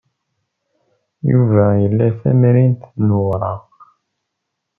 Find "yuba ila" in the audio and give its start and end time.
1.31-2.07